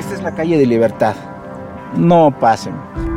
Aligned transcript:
Esta 0.00 0.14
es 0.14 0.22
la 0.22 0.34
calle 0.34 0.56
de 0.56 0.64
Libertad. 0.64 1.14
No 1.94 2.30
pasen, 2.30 2.72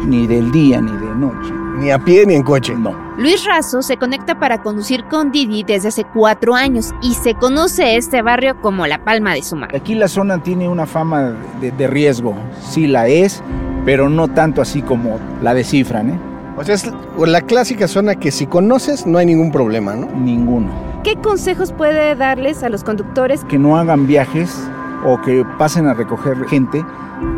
ni 0.06 0.28
del 0.28 0.51
día 0.51 0.82
ni 0.82 0.92
de 0.92 1.16
noche. 1.16 1.54
Ni 1.77 1.92
a 1.92 1.98
pie 1.98 2.25
ni 2.25 2.33
en 2.33 2.43
coche. 2.43 2.75
No. 2.75 2.93
Luis 3.17 3.45
Razo 3.45 3.82
se 3.82 3.95
conecta 3.95 4.38
para 4.38 4.61
conducir 4.61 5.06
con 5.06 5.32
Didi 5.32 5.64
desde 5.64 5.88
hace 5.88 6.04
cuatro 6.04 6.56
años 6.56 6.93
y 7.01 7.14
se 7.14 7.35
conoce 7.35 7.96
este 7.96 8.21
barrio 8.21 8.59
como 8.59 8.86
la 8.86 9.01
palma 9.01 9.33
de 9.33 9.43
su 9.43 9.55
mano. 9.55 9.71
Aquí 9.73 9.96
la 9.96 10.09
zona 10.09 10.43
tiene 10.43 10.68
una 10.68 10.86
fama 10.86 11.32
de, 11.61 11.71
de 11.71 11.88
riesgo. 11.88 12.36
Sí 12.59 12.86
la 12.86 13.07
es, 13.07 13.41
pero 13.86 14.09
no 14.09 14.27
tanto 14.27 14.61
así 14.61 14.81
como 14.81 15.20
la 15.41 15.54
descifran, 15.54 16.09
¿eh? 16.09 16.20
O 16.57 16.65
sea, 16.65 16.75
es 16.75 16.91
la 17.18 17.41
clásica 17.43 17.88
zona 17.88 18.15
que 18.15 18.29
si 18.29 18.45
conoces 18.45 19.07
no 19.07 19.20
hay 19.20 19.25
ningún 19.25 19.54
problema, 19.54 19.95
¿no? 19.95 20.07
Ninguno. 20.07 20.70
¿Qué 21.02 21.15
consejos 21.15 21.71
puede 21.71 22.13
darles 22.15 22.61
a 22.61 22.68
los 22.68 22.84
conductores? 22.84 23.45
Que 23.45 23.57
no 23.57 23.77
hagan 23.77 24.05
viajes 24.05 24.70
o 25.06 25.21
que 25.21 25.43
pasen 25.57 25.88
a 25.88 25.93
recoger 25.93 26.46
gente 26.48 26.84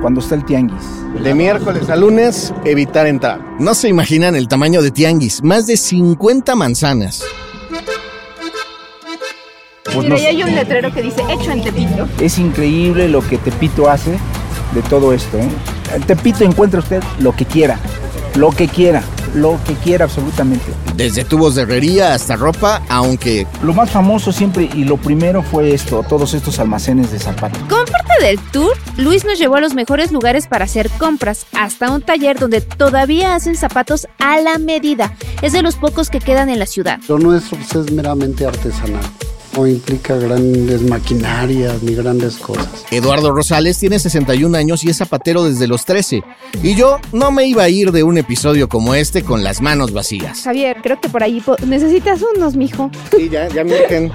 cuando 0.01 0.19
está 0.19 0.35
el 0.35 0.45
tianguis. 0.45 0.83
De 1.21 1.33
miércoles 1.33 1.89
a 1.89 1.95
lunes, 1.95 2.53
evitar 2.63 3.07
entrar. 3.07 3.39
No 3.59 3.73
se 3.73 3.89
imaginan 3.89 4.35
el 4.35 4.47
tamaño 4.47 4.81
de 4.81 4.91
tianguis, 4.91 5.43
más 5.43 5.67
de 5.67 5.77
50 5.77 6.55
manzanas. 6.55 7.23
Pues 9.83 9.97
Mira, 9.97 10.15
ahí 10.15 10.25
hay 10.25 10.43
un 10.43 10.55
letrero 10.55 10.93
que 10.93 11.01
dice 11.01 11.21
hecho 11.29 11.51
en 11.51 11.63
Tepito. 11.63 12.07
Es 12.19 12.37
increíble 12.37 13.07
lo 13.07 13.21
que 13.21 13.37
Tepito 13.37 13.89
hace 13.89 14.17
de 14.73 14.81
todo 14.89 15.13
esto. 15.13 15.37
¿eh? 15.37 15.47
En 15.93 16.01
Tepito 16.03 16.43
encuentra 16.43 16.79
usted 16.79 17.01
lo 17.19 17.33
que 17.33 17.45
quiera, 17.45 17.79
lo 18.35 18.51
que 18.51 18.67
quiera, 18.67 19.03
lo 19.35 19.59
que 19.65 19.73
quiera 19.75 20.05
absolutamente. 20.05 20.65
Desde 20.95 21.25
tubos 21.25 21.55
de 21.55 21.63
herrería 21.63 22.13
hasta 22.13 22.35
ropa, 22.35 22.81
aunque... 22.89 23.45
Lo 23.63 23.73
más 23.73 23.91
famoso 23.91 24.31
siempre 24.31 24.69
y 24.73 24.85
lo 24.85 24.97
primero 24.97 25.43
fue 25.43 25.73
esto, 25.73 26.03
todos 26.07 26.33
estos 26.33 26.59
almacenes 26.59 27.11
de 27.11 27.19
zapatos. 27.19 27.59
Como 27.69 27.85
parte 27.85 28.25
del 28.25 28.39
tour, 28.51 28.75
Luis 28.97 29.25
nos 29.25 29.37
llevó 29.37 29.55
a 29.55 29.61
los 29.61 29.73
mejores 29.73 30.11
lugares 30.11 30.47
para 30.47 30.65
hacer 30.65 30.89
compras, 30.97 31.45
hasta 31.53 31.91
un 31.91 32.01
taller 32.01 32.39
donde 32.39 32.61
todavía 32.61 33.35
hacen 33.35 33.55
zapatos 33.55 34.07
a 34.19 34.39
la 34.39 34.57
medida. 34.57 35.13
Es 35.41 35.53
de 35.53 35.61
los 35.61 35.75
pocos 35.75 36.09
que 36.09 36.19
quedan 36.19 36.49
en 36.49 36.59
la 36.59 36.65
ciudad. 36.65 36.99
Lo 37.07 37.19
nuestro 37.19 37.57
pues, 37.57 37.75
es 37.75 37.91
meramente 37.91 38.45
artesanal 38.45 39.03
no 39.57 39.67
implica 39.67 40.15
grandes 40.15 40.81
maquinarias 40.81 41.81
ni 41.81 41.95
grandes 41.95 42.37
cosas. 42.37 42.85
Eduardo 42.91 43.31
Rosales 43.31 43.77
tiene 43.77 43.99
61 43.99 44.57
años 44.57 44.83
y 44.83 44.89
es 44.89 44.97
zapatero 44.97 45.43
desde 45.43 45.67
los 45.67 45.85
13. 45.85 46.23
Y 46.63 46.75
yo 46.75 46.99
no 47.11 47.31
me 47.31 47.45
iba 47.45 47.63
a 47.63 47.69
ir 47.69 47.91
de 47.91 48.03
un 48.03 48.17
episodio 48.17 48.67
como 48.67 48.95
este 48.95 49.23
con 49.23 49.43
las 49.43 49.61
manos 49.61 49.93
vacías. 49.93 50.41
Javier, 50.43 50.77
creo 50.81 50.99
que 50.99 51.09
por 51.09 51.23
ahí 51.23 51.41
necesitas 51.65 52.21
unos, 52.35 52.55
mijo. 52.55 52.89
Sí, 53.15 53.29
ya, 53.29 53.47
ya 53.49 53.63
me 53.63 53.73
dejen. 53.73 54.11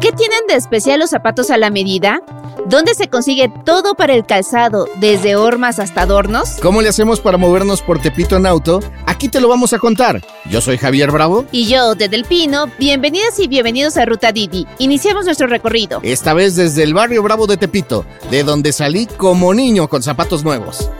¿Qué 0.00 0.12
tienen 0.12 0.46
de 0.46 0.54
especial 0.54 1.00
los 1.00 1.10
zapatos 1.10 1.50
a 1.50 1.56
la 1.56 1.70
medida? 1.70 2.20
¿Dónde 2.66 2.94
se 2.94 3.08
consigue 3.08 3.52
todo 3.64 3.94
para 3.94 4.14
el 4.14 4.24
calzado, 4.24 4.88
desde 4.96 5.36
hormas 5.36 5.78
hasta 5.78 6.02
adornos? 6.02 6.56
¿Cómo 6.62 6.82
le 6.82 6.88
hacemos 6.88 7.20
para 7.20 7.36
movernos 7.36 7.82
por 7.82 8.00
Tepito 8.00 8.36
en 8.36 8.46
auto? 8.46 8.80
Aquí 9.06 9.28
te 9.28 9.40
lo 9.40 9.48
vamos 9.48 9.72
a 9.72 9.78
contar. 9.78 10.22
Yo 10.50 10.60
soy 10.60 10.78
Javier 10.78 11.10
Bravo. 11.10 11.44
Y 11.52 11.66
yo, 11.66 11.94
desde 11.94 12.16
El 12.16 12.24
Pino. 12.24 12.70
Bienvenidas 12.78 13.38
y 13.38 13.48
bienvenidos 13.48 13.96
a 13.96 14.04
Ruta 14.06 14.32
Didi. 14.32 14.66
Iniciamos 14.78 15.24
nuestro 15.24 15.46
recorrido. 15.46 16.00
Esta 16.02 16.32
vez 16.34 16.56
desde 16.56 16.82
el 16.82 16.94
barrio 16.94 17.22
Bravo 17.22 17.46
de 17.46 17.56
Tepito, 17.56 18.04
de 18.30 18.44
donde 18.44 18.72
salí 18.72 19.06
como 19.06 19.52
niño 19.52 19.88
con 19.88 20.02
zapatos 20.02 20.42
nuevos. 20.44 20.90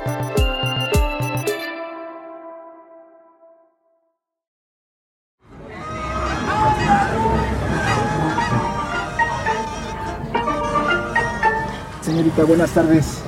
Señorita, 12.24 12.44
buenas 12.44 12.70
tardes. 12.70 13.18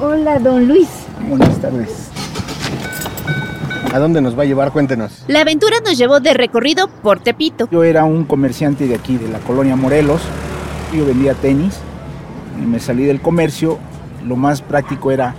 Hola, 0.00 0.38
don 0.38 0.66
Luis. 0.66 0.88
Buenas 1.28 1.60
tardes. 1.60 2.08
¿A 3.92 3.98
dónde 3.98 4.22
nos 4.22 4.38
va 4.38 4.44
a 4.44 4.46
llevar? 4.46 4.72
Cuéntenos. 4.72 5.22
La 5.26 5.42
aventura 5.42 5.76
nos 5.84 5.98
llevó 5.98 6.20
de 6.20 6.32
recorrido 6.32 6.88
por 6.88 7.20
Tepito. 7.20 7.68
Yo 7.70 7.84
era 7.84 8.06
un 8.06 8.24
comerciante 8.24 8.86
de 8.86 8.94
aquí, 8.94 9.18
de 9.18 9.28
la 9.28 9.38
colonia 9.40 9.76
Morelos. 9.76 10.22
Yo 10.94 11.04
vendía 11.04 11.34
tenis 11.34 11.78
y 12.58 12.64
me 12.64 12.80
salí 12.80 13.04
del 13.04 13.20
comercio. 13.20 13.78
Lo 14.26 14.34
más 14.36 14.62
práctico 14.62 15.10
era 15.10 15.34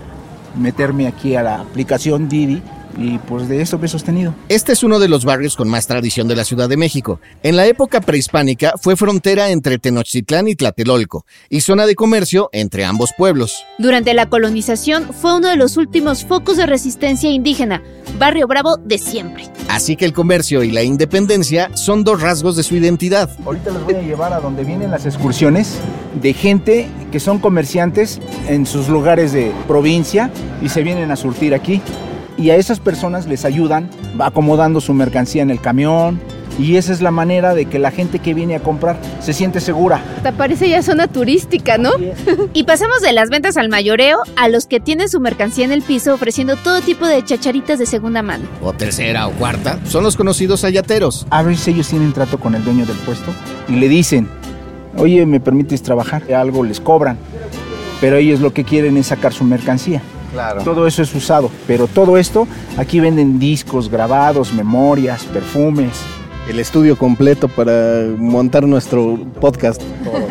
meterme 0.56 1.08
aquí 1.08 1.36
a 1.36 1.42
la 1.42 1.62
aplicación 1.62 2.30
Didi 2.30 2.62
y 2.98 3.18
pues 3.20 3.48
de 3.48 3.62
eso 3.62 3.78
me 3.78 3.86
he 3.86 3.90
sostenido. 3.90 4.34
Este 4.50 4.74
es 4.74 4.84
uno 4.84 5.00
de 5.00 5.08
los 5.08 5.26
barrios 5.26 5.56
con 5.56 5.70
más 5.70 5.88
tradición 5.88 6.28
de 6.28 6.36
la 6.36 6.44
Ciudad 6.44 6.70
de 6.70 6.78
México. 6.78 7.20
En 7.44 7.56
la 7.56 7.68
época 7.68 8.02
prehispánica 8.02 8.74
fue 8.82 8.96
frontera 8.96 9.50
entre 9.50 9.78
Tenochtitlán 9.80 10.48
y 10.48 10.56
Tlatelolco 10.56 11.26
y 11.50 11.62
zona 11.62 11.86
de 11.86 11.96
comercio 11.96 12.50
entre 12.52 12.86
ambos 12.86 13.12
pueblos. 13.18 13.64
Durante 13.78 14.14
la 14.14 14.28
colonización 14.28 15.14
fue 15.14 15.38
uno 15.38 15.50
de 15.50 15.56
los 15.56 15.78
últimos 15.78 16.26
focos 16.26 16.58
de 16.58 16.66
resistencia 16.66 17.30
indígena, 17.30 17.84
barrio 18.18 18.48
bravo 18.48 18.78
de 18.78 18.98
siempre. 18.98 19.46
Así 19.70 19.96
que 19.96 20.06
el 20.06 20.14
comercio 20.14 20.64
y 20.64 20.72
la 20.72 20.84
independencia 20.84 21.76
son 21.76 22.04
dos 22.04 22.22
rasgos 22.22 22.56
de 22.56 22.64
su 22.64 22.76
identidad. 22.76 23.30
Ahorita 23.46 23.72
los 23.72 23.84
voy 23.84 23.96
a 23.96 24.02
llevar 24.02 24.34
a 24.34 24.40
donde 24.40 24.64
vienen 24.64 24.92
las 24.92 25.06
excursiones 25.06 25.78
de 26.22 26.34
gente 26.34 26.88
que 27.12 27.20
son 27.20 27.40
comerciantes 27.40 28.20
en 28.48 28.66
sus 28.66 28.90
lugares 28.90 29.32
de 29.32 29.52
provincia 29.68 30.32
y 30.62 30.70
se 30.70 30.84
vienen 30.84 31.12
a 31.12 31.16
surtir 31.16 31.54
aquí 31.54 31.82
y 32.40 32.52
a 32.52 32.56
esas 32.56 32.80
personas 32.80 33.28
les 33.28 33.46
ayudan 33.46 33.90
acomodando 34.18 34.80
su 34.82 34.94
mercancía 34.94 35.44
en 35.44 35.50
el 35.50 35.60
camión. 35.60 36.20
Y 36.58 36.76
esa 36.76 36.92
es 36.92 37.02
la 37.02 37.12
manera 37.12 37.54
de 37.54 37.68
que 37.68 37.80
la 37.80 37.90
gente 37.90 38.20
que 38.20 38.34
viene 38.34 38.56
a 38.56 38.60
comprar 38.60 39.00
se 39.22 39.32
siente 39.32 39.62
segura. 39.62 40.02
Te 40.24 40.34
parece 40.34 40.68
ya 40.68 40.82
zona 40.82 41.08
turística, 41.08 41.78
¿no? 41.78 41.92
y 42.54 42.64
pasamos 42.66 43.02
de 43.02 43.14
las 43.14 43.30
ventas 43.30 43.56
al 43.56 43.70
mayoreo 43.70 44.18
a 44.36 44.50
los 44.50 44.66
que 44.66 44.82
tienen 44.82 45.08
su 45.08 45.22
mercancía 45.22 45.64
en 45.64 45.72
el 45.72 45.82
piso 45.82 46.14
ofreciendo 46.14 46.58
todo 46.58 46.82
tipo 46.82 47.06
de 47.08 47.24
chacharitas 47.24 47.80
de 47.80 47.86
segunda 47.86 48.24
mano. 48.24 48.46
O 48.62 48.74
tercera 48.74 49.28
o 49.28 49.32
cuarta. 49.32 49.80
Son 49.86 50.04
los 50.04 50.18
conocidos 50.18 50.66
ayateros. 50.66 51.28
A 51.30 51.44
ver 51.44 51.56
si 51.56 51.72
ellos 51.72 51.88
tienen 51.88 52.12
trato 52.12 52.40
con 52.40 52.56
el 52.56 52.64
dueño 52.66 52.86
del 52.86 52.98
puesto 52.98 53.32
y 53.70 53.74
le 53.74 53.88
dicen, 53.88 54.28
oye, 54.98 55.26
¿me 55.26 55.40
permites 55.40 55.82
trabajar? 55.82 56.24
Algo 56.34 56.66
les 56.66 56.82
cobran. 56.82 57.18
Pero 58.02 58.18
ellos 58.18 58.42
lo 58.42 58.54
que 58.54 58.66
quieren 58.66 58.98
es 58.98 59.08
sacar 59.08 59.32
su 59.32 59.46
mercancía. 59.46 60.02
Claro. 60.32 60.62
Todo 60.64 60.86
eso 60.88 61.02
es 61.02 61.14
usado, 61.16 61.50
pero 61.68 61.88
todo 61.88 62.18
esto, 62.18 62.48
aquí 62.78 63.00
venden 63.00 63.40
discos, 63.40 63.90
grabados, 63.90 64.54
memorias, 64.54 65.24
perfumes. 65.26 66.02
El 66.48 66.60
estudio 66.60 66.98
completo 66.98 67.48
para 67.48 68.08
montar 68.18 68.66
nuestro 68.68 69.20
podcast. 69.40 69.82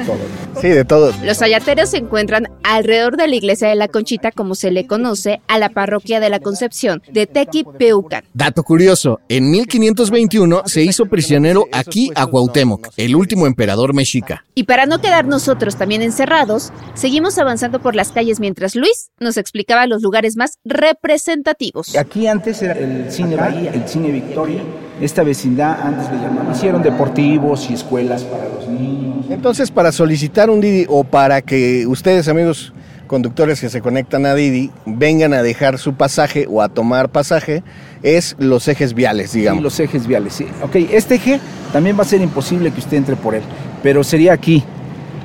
Todo. 0.08 0.62
Sí, 0.62 0.68
de 0.68 0.86
todo. 0.86 1.12
Los 1.22 1.42
ayateros 1.42 1.90
se 1.90 1.98
encuentran 1.98 2.48
alrededor 2.62 3.18
de 3.18 3.28
la 3.28 3.36
iglesia 3.36 3.68
de 3.68 3.74
la 3.74 3.88
Conchita, 3.88 4.32
como 4.32 4.54
se 4.54 4.70
le 4.70 4.86
conoce 4.86 5.42
a 5.48 5.58
la 5.58 5.68
parroquia 5.68 6.18
de 6.18 6.30
la 6.30 6.40
Concepción 6.40 7.02
de 7.12 7.26
Tequipeucan. 7.26 8.24
Dato 8.32 8.62
curioso, 8.62 9.20
en 9.28 9.50
1521 9.50 10.62
se 10.64 10.82
hizo 10.82 11.04
prisionero 11.04 11.66
aquí 11.72 12.10
a 12.14 12.26
Cuauhtémoc, 12.26 12.88
el 12.96 13.16
último 13.16 13.46
emperador 13.46 13.92
mexica. 13.92 14.46
Y 14.54 14.64
para 14.64 14.86
no 14.86 14.98
quedar 15.02 15.26
nosotros 15.26 15.76
también 15.76 16.00
encerrados, 16.00 16.72
seguimos 16.94 17.36
avanzando 17.36 17.78
por 17.78 17.94
las 17.94 18.10
calles 18.10 18.40
mientras 18.40 18.76
Luis 18.76 19.10
nos 19.20 19.36
explicaba 19.36 19.86
los 19.86 20.00
lugares 20.00 20.38
más 20.38 20.58
representativos. 20.64 21.94
Aquí 21.96 22.26
antes 22.26 22.62
era 22.62 22.72
el 22.72 23.12
cine 23.12 23.36
Bahía, 23.36 23.72
el 23.72 23.86
cine 23.86 24.10
Victoria. 24.10 24.62
Esta 25.00 25.22
vecindad 25.22 25.80
antes 25.80 26.10
le 26.10 26.16
llamaban. 26.18 26.52
Hicieron 26.52 26.82
deportivos 26.82 27.70
y 27.70 27.74
escuelas 27.74 28.24
para 28.24 28.44
los 28.48 28.68
niños. 28.68 29.26
Entonces, 29.30 29.70
para 29.70 29.92
solicitar 29.92 30.50
un 30.50 30.60
Didi 30.60 30.86
o 30.88 31.04
para 31.04 31.42
que 31.42 31.86
ustedes, 31.86 32.28
amigos 32.28 32.72
conductores 33.06 33.60
que 33.60 33.68
se 33.68 33.80
conectan 33.80 34.26
a 34.26 34.34
Didi, 34.34 34.70
vengan 34.84 35.32
a 35.32 35.42
dejar 35.42 35.78
su 35.78 35.94
pasaje 35.94 36.46
o 36.48 36.62
a 36.62 36.68
tomar 36.68 37.08
pasaje, 37.08 37.62
es 38.02 38.36
los 38.38 38.68
ejes 38.68 38.94
viales, 38.94 39.32
digamos. 39.32 39.58
Sí, 39.58 39.64
los 39.64 39.80
ejes 39.80 40.06
viales, 40.06 40.34
sí. 40.34 40.46
Ok, 40.62 40.76
este 40.92 41.16
eje 41.16 41.40
también 41.72 41.96
va 41.98 42.02
a 42.02 42.06
ser 42.06 42.20
imposible 42.20 42.70
que 42.70 42.80
usted 42.80 42.96
entre 42.96 43.16
por 43.16 43.34
él, 43.34 43.42
pero 43.82 44.04
sería 44.04 44.32
aquí, 44.32 44.62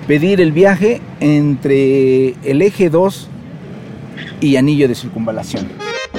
pedir 0.07 0.41
el 0.41 0.51
viaje 0.51 1.01
entre 1.19 2.35
el 2.43 2.61
eje 2.61 2.89
2 2.89 3.29
y 4.41 4.55
anillo 4.55 4.87
de 4.87 4.95
circunvalación. 4.95 5.67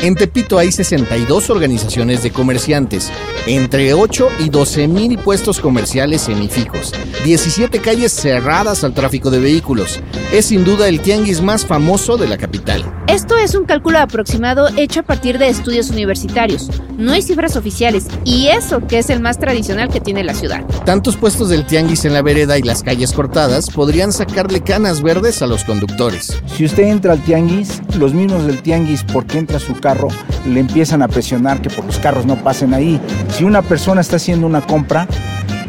En 0.00 0.14
Tepito 0.16 0.58
hay 0.58 0.72
62 0.72 1.50
organizaciones 1.50 2.22
de 2.22 2.30
comerciantes, 2.30 3.10
entre 3.46 3.94
8 3.94 4.28
y 4.40 4.50
12 4.50 4.88
mil 4.88 5.18
puestos 5.18 5.60
comerciales 5.60 6.22
semifijos, 6.22 6.92
17 7.24 7.78
calles 7.78 8.12
cerradas 8.12 8.84
al 8.84 8.92
tráfico 8.92 9.30
de 9.30 9.38
vehículos. 9.38 10.00
Es 10.32 10.46
sin 10.46 10.64
duda 10.64 10.88
el 10.88 11.00
tianguis 11.00 11.40
más 11.40 11.64
famoso 11.64 12.16
de 12.16 12.28
la 12.28 12.36
capital. 12.36 12.84
Esto 13.06 13.38
es 13.38 13.54
un 13.54 13.64
cálculo 13.64 13.98
aproximado 13.98 14.68
hecho 14.76 15.00
a 15.00 15.02
partir 15.04 15.38
de 15.38 15.48
estudios 15.48 15.90
universitarios. 15.90 16.70
No 16.98 17.12
hay 17.12 17.22
cifras 17.22 17.56
oficiales 17.56 18.06
y 18.24 18.48
eso 18.48 18.86
que 18.86 18.98
es 18.98 19.10
el 19.10 19.20
más 19.20 19.38
tradicional 19.38 19.88
que 19.88 20.00
tiene 20.00 20.24
la 20.24 20.34
ciudad. 20.34 20.64
Tantos 20.84 21.16
puestos 21.16 21.48
del 21.48 21.66
tianguis 21.66 22.04
en 22.04 22.14
la 22.14 22.22
vereda 22.22 22.58
y 22.58 22.62
las 22.62 22.82
calles 22.82 23.12
cortadas 23.12 23.70
podrían 23.70 24.12
sacarle 24.12 24.62
canas 24.62 25.02
verdes 25.02 25.42
a 25.42 25.46
los 25.46 25.64
conductores. 25.64 26.42
Si 26.46 26.64
usted 26.64 26.84
entra 26.84 27.12
al 27.12 27.22
tianguis, 27.22 27.80
los 27.98 28.14
mismos 28.14 28.46
del 28.46 28.62
tianguis, 28.62 29.04
porque 29.04 29.38
entra 29.38 29.58
su 29.58 29.74
carro, 29.84 30.08
le 30.46 30.60
empiezan 30.60 31.02
a 31.02 31.08
presionar 31.08 31.60
que 31.60 31.68
por 31.68 31.84
los 31.84 31.98
carros 31.98 32.24
no 32.24 32.36
pasen 32.36 32.72
ahí. 32.72 32.98
Si 33.28 33.44
una 33.44 33.60
persona 33.60 34.00
está 34.00 34.16
haciendo 34.16 34.46
una 34.46 34.62
compra, 34.62 35.06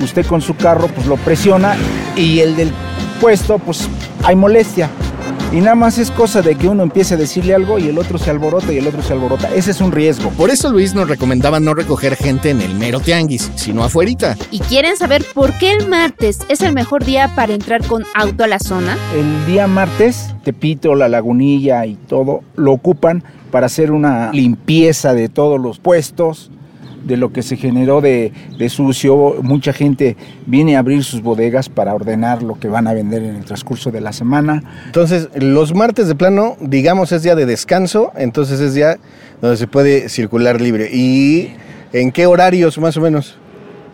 usted 0.02 0.26
con 0.26 0.40
su 0.42 0.56
carro 0.56 0.88
pues 0.88 1.06
lo 1.06 1.18
presiona 1.18 1.76
y 2.16 2.40
el 2.40 2.56
del 2.56 2.72
puesto 3.20 3.60
pues 3.60 3.90
hay 4.24 4.38
molestia. 4.38 4.90
Y 5.52 5.62
nada 5.62 5.76
más 5.76 5.98
es 5.98 6.12
cosa 6.12 6.42
de 6.42 6.56
que 6.56 6.68
uno 6.68 6.84
empiece 6.84 7.14
a 7.14 7.18
decirle 7.18 7.54
algo 7.56 7.80
y 7.80 7.88
el 7.88 7.98
otro 7.98 8.18
se 8.18 8.30
alborota 8.30 8.74
y 8.74 8.78
el 8.78 8.88
otro 8.88 9.02
se 9.02 9.14
alborota. 9.14 9.54
Ese 9.54 9.72
es 9.72 9.80
un 9.80 9.92
riesgo. 9.92 10.30
Por 10.32 10.50
eso 10.50 10.70
Luis 10.70 10.94
nos 10.94 11.08
recomendaba 11.08 11.60
no 11.60 11.74
recoger 11.74 12.16
gente 12.16 12.50
en 12.50 12.62
el 12.62 12.76
mero 12.76 13.00
tianguis, 13.00 13.52
sino 13.56 13.84
afuerita. 13.84 14.36
¿Y 14.52 14.60
quieren 14.60 14.98
saber 14.98 15.24
por 15.34 15.54
qué 15.58 15.72
el 15.72 15.88
martes 15.88 16.40
es 16.50 16.62
el 16.62 16.74
mejor 16.74 17.06
día 17.06 17.34
para 17.36 17.54
entrar 17.54 17.86
con 17.86 18.04
auto 18.14 18.44
a 18.44 18.48
la 18.48 18.60
zona? 18.60 18.98
El 19.16 19.46
día 19.46 19.68
martes, 19.68 20.34
Tepito, 20.44 20.96
la 20.96 21.08
lagunilla 21.08 21.86
y 21.86 21.96
todo 21.96 22.42
lo 22.56 22.74
ocupan 22.74 23.24
para 23.52 23.68
hacer 23.68 23.92
una 23.92 24.32
limpieza 24.34 25.14
de 25.14 25.30
todos 25.30 25.62
los 25.62 25.80
puestos, 25.80 26.52
de 27.06 27.18
lo 27.18 27.32
que 27.32 27.42
se 27.42 27.56
generó 27.56 28.02
de, 28.02 28.34
de, 28.58 28.70
sucio. 28.70 29.38
Mucha 29.42 29.72
gente 29.72 30.18
viene 30.46 30.76
a 30.76 30.80
abrir 30.80 31.04
sus 31.04 31.22
bodegas 31.22 31.70
para 31.70 31.94
ordenar 31.94 32.44
lo 32.44 32.60
que 32.60 32.68
van 32.68 32.88
a 32.88 32.94
vender 32.94 33.24
en 33.24 33.36
el 33.36 33.46
transcurso 33.46 33.92
de 33.92 34.02
la 34.02 34.12
semana. 34.12 34.64
Entonces, 34.88 35.30
los 35.36 35.74
martes 35.74 36.08
de 36.08 36.16
plano, 36.16 36.58
digamos, 36.60 37.12
es 37.12 37.24
día 37.24 37.36
de 37.36 37.46
descanso, 37.46 38.12
entonces 38.18 38.60
es 38.60 38.74
día 38.74 38.98
donde 39.42 39.58
se 39.58 39.68
puede 39.68 40.10
circular 40.10 40.60
libre. 40.60 40.90
¿Y 40.92 41.52
en 41.94 42.12
qué 42.12 42.26
horarios 42.26 42.78
más 42.78 42.98
o 42.98 43.02
menos? 43.02 43.38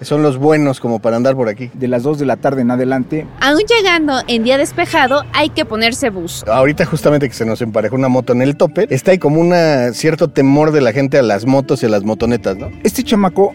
Son 0.01 0.23
los 0.23 0.37
buenos 0.37 0.79
como 0.79 0.99
para 0.99 1.17
andar 1.17 1.35
por 1.35 1.49
aquí. 1.49 1.69
De 1.73 1.87
las 1.87 2.03
2 2.03 2.19
de 2.19 2.25
la 2.25 2.37
tarde 2.37 2.61
en 2.61 2.71
adelante. 2.71 3.27
Aún 3.39 3.61
llegando 3.61 4.13
en 4.27 4.43
día 4.43 4.57
despejado, 4.57 5.23
hay 5.33 5.49
que 5.49 5.65
ponerse 5.65 6.09
bus. 6.09 6.43
Ahorita 6.47 6.85
justamente 6.85 7.27
que 7.27 7.35
se 7.35 7.45
nos 7.45 7.61
emparejó 7.61 7.95
una 7.95 8.07
moto 8.07 8.33
en 8.33 8.41
el 8.41 8.57
tope, 8.57 8.87
está 8.89 9.11
ahí 9.11 9.17
como 9.17 9.39
un 9.39 9.53
cierto 9.93 10.29
temor 10.29 10.71
de 10.71 10.81
la 10.81 10.91
gente 10.91 11.17
a 11.17 11.21
las 11.21 11.45
motos 11.45 11.83
y 11.83 11.85
a 11.85 11.89
las 11.89 12.03
motonetas, 12.03 12.57
¿no? 12.57 12.69
Este 12.83 13.03
chamaco 13.03 13.53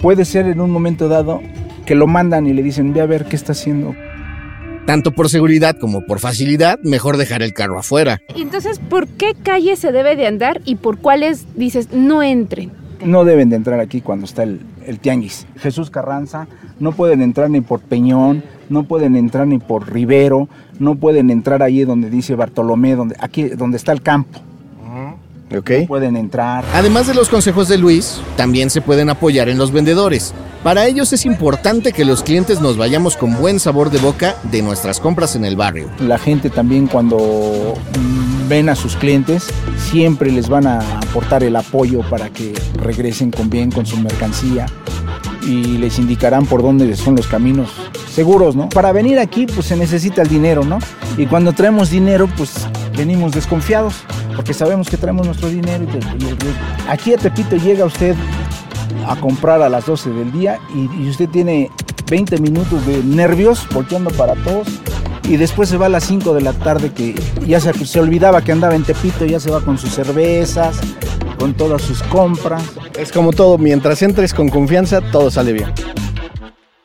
puede 0.00 0.24
ser 0.24 0.46
en 0.46 0.60
un 0.60 0.70
momento 0.70 1.08
dado 1.08 1.40
que 1.86 1.94
lo 1.94 2.06
mandan 2.06 2.46
y 2.46 2.52
le 2.52 2.62
dicen, 2.62 2.92
ve 2.92 3.00
a 3.00 3.06
ver 3.06 3.24
qué 3.24 3.36
está 3.36 3.52
haciendo. 3.52 3.94
Tanto 4.86 5.12
por 5.12 5.28
seguridad 5.28 5.76
como 5.80 6.04
por 6.04 6.18
facilidad, 6.18 6.78
mejor 6.82 7.16
dejar 7.16 7.42
el 7.42 7.54
carro 7.54 7.78
afuera. 7.78 8.18
Entonces, 8.34 8.80
¿por 8.80 9.06
qué 9.06 9.34
calle 9.40 9.76
se 9.76 9.92
debe 9.92 10.16
de 10.16 10.26
andar 10.26 10.60
y 10.64 10.74
por 10.74 10.98
cuáles 10.98 11.46
dices 11.56 11.92
no 11.92 12.22
entren? 12.22 12.82
no 13.04 13.24
deben 13.24 13.50
de 13.50 13.56
entrar 13.56 13.80
aquí 13.80 14.00
cuando 14.00 14.26
está 14.26 14.42
el, 14.42 14.60
el, 14.86 14.98
tianguis. 14.98 15.46
Jesús 15.56 15.90
Carranza, 15.90 16.46
no 16.78 16.92
pueden 16.92 17.22
entrar 17.22 17.50
ni 17.50 17.60
por 17.60 17.80
Peñón, 17.80 18.42
no 18.68 18.84
pueden 18.84 19.16
entrar 19.16 19.46
ni 19.46 19.58
por 19.58 19.92
Rivero, 19.92 20.48
no 20.78 20.96
pueden 20.96 21.30
entrar 21.30 21.62
ahí 21.62 21.84
donde 21.84 22.10
dice 22.10 22.34
Bartolomé, 22.34 22.96
donde, 22.96 23.16
aquí 23.18 23.44
donde 23.44 23.76
está 23.76 23.92
el 23.92 24.02
campo. 24.02 24.40
Okay. 25.58 25.82
No 25.82 25.88
pueden 25.88 26.16
entrar. 26.16 26.64
Además 26.72 27.06
de 27.06 27.14
los 27.14 27.28
consejos 27.28 27.68
de 27.68 27.76
Luis, 27.76 28.20
también 28.36 28.70
se 28.70 28.80
pueden 28.80 29.10
apoyar 29.10 29.50
en 29.50 29.58
los 29.58 29.70
vendedores. 29.70 30.32
Para 30.62 30.86
ellos 30.86 31.12
es 31.12 31.26
importante 31.26 31.92
que 31.92 32.04
los 32.04 32.22
clientes 32.22 32.60
nos 32.60 32.76
vayamos 32.76 33.16
con 33.16 33.36
buen 33.36 33.60
sabor 33.60 33.90
de 33.90 33.98
boca 33.98 34.36
de 34.50 34.62
nuestras 34.62 35.00
compras 35.00 35.36
en 35.36 35.44
el 35.44 35.56
barrio. 35.56 35.88
La 36.00 36.18
gente 36.18 36.50
también 36.50 36.86
cuando 36.86 37.74
ven 38.52 38.68
a 38.68 38.76
sus 38.76 38.96
clientes, 38.96 39.46
siempre 39.78 40.30
les 40.30 40.50
van 40.50 40.66
a 40.66 40.80
aportar 40.98 41.42
el 41.42 41.56
apoyo 41.56 42.02
para 42.10 42.28
que 42.28 42.52
regresen 42.74 43.30
con 43.30 43.48
bien 43.48 43.70
con 43.70 43.86
su 43.86 43.96
mercancía 43.96 44.66
y 45.40 45.78
les 45.78 45.98
indicarán 45.98 46.44
por 46.44 46.60
dónde 46.60 46.94
son 46.94 47.16
los 47.16 47.26
caminos 47.28 47.70
seguros, 48.14 48.54
¿no? 48.54 48.68
Para 48.68 48.92
venir 48.92 49.18
aquí 49.18 49.46
pues 49.46 49.68
se 49.68 49.74
necesita 49.74 50.20
el 50.20 50.28
dinero, 50.28 50.66
¿no? 50.66 50.80
Y 51.16 51.24
cuando 51.24 51.54
traemos 51.54 51.88
dinero 51.88 52.28
pues 52.36 52.52
venimos 52.94 53.32
desconfiados 53.32 53.94
porque 54.36 54.52
sabemos 54.52 54.90
que 54.90 54.98
traemos 54.98 55.24
nuestro 55.24 55.48
dinero. 55.48 55.86
Y, 56.18 56.90
aquí 56.90 57.14
a 57.14 57.16
Tepito 57.16 57.56
llega 57.56 57.86
usted 57.86 58.14
a 59.08 59.16
comprar 59.16 59.62
a 59.62 59.70
las 59.70 59.86
12 59.86 60.10
del 60.10 60.30
día 60.30 60.58
y, 60.74 61.02
y 61.02 61.08
usted 61.08 61.30
tiene 61.30 61.70
20 62.10 62.36
minutos 62.36 62.84
de 62.86 63.02
nervios 63.02 63.66
volteando 63.72 64.10
para 64.10 64.34
todos 64.34 64.68
y 65.28 65.36
después 65.36 65.68
se 65.68 65.76
va 65.76 65.86
a 65.86 65.88
las 65.88 66.04
5 66.04 66.34
de 66.34 66.40
la 66.40 66.52
tarde 66.52 66.92
que 66.92 67.14
ya 67.46 67.60
se, 67.60 67.72
se, 67.86 68.00
olvidaba 68.00 68.42
que 68.42 68.52
andaba 68.52 68.74
en 68.74 68.84
Tepito, 68.84 69.24
ya 69.24 69.40
se 69.40 69.50
va 69.50 69.60
con 69.60 69.78
sus 69.78 69.94
cervezas, 69.94 70.76
con 71.38 71.54
todas 71.54 71.82
sus 71.82 72.02
compras. 72.04 72.62
Es 72.98 73.12
como 73.12 73.32
todo, 73.32 73.58
mientras 73.58 74.02
entres 74.02 74.34
con 74.34 74.48
confianza, 74.48 75.00
todo 75.00 75.30
sale 75.30 75.52
bien. 75.52 75.72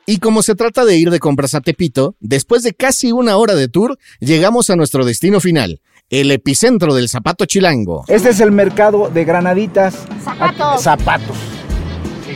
Y 0.06 0.20
como 0.20 0.42
se 0.42 0.54
trata 0.54 0.84
de 0.86 0.96
ir 0.96 1.10
de 1.10 1.20
compras 1.20 1.54
a 1.54 1.60
Tepito, 1.60 2.14
después 2.20 2.62
de 2.62 2.72
casi 2.72 3.12
una 3.12 3.36
hora 3.36 3.54
de 3.54 3.68
tour, 3.68 3.98
llegamos 4.20 4.70
a 4.70 4.76
nuestro 4.76 5.04
destino 5.04 5.38
final, 5.38 5.82
el 6.08 6.30
epicentro 6.30 6.94
del 6.94 7.10
zapato 7.10 7.44
chilango. 7.44 8.04
Este 8.08 8.30
es 8.30 8.40
el 8.40 8.50
mercado 8.50 9.10
de 9.10 9.24
granaditas. 9.24 10.06
Zapatos. 10.24 10.82
Zapatos. 10.82 11.36